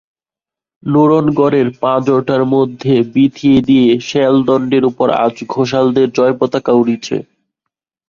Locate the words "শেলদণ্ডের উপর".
4.07-5.07